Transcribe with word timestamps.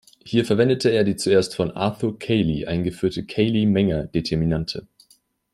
Hier 0.25 0.45
verwendete 0.45 0.89
er 0.89 1.03
die 1.03 1.15
zuerst 1.15 1.55
von 1.55 1.69
Arthur 1.73 2.17
Cayley 2.17 2.65
eingeführte 2.65 3.23
Cayley-Menger-Determinante. 3.23 4.87